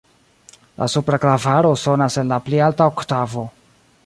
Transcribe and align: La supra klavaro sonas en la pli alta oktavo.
La 0.83 0.87
supra 0.93 1.19
klavaro 1.25 1.75
sonas 1.83 2.19
en 2.23 2.35
la 2.35 2.43
pli 2.49 2.65
alta 2.71 2.93
oktavo. 2.97 3.49